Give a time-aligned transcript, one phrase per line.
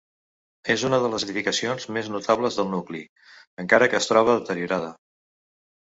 [0.75, 3.05] És una de les edificacions més notables del nucli,
[3.67, 4.93] encara que es troba deteriorada.